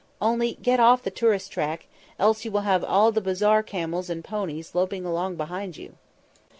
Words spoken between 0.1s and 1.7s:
Only get off the tourist